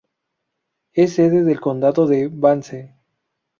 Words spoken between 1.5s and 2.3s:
condado de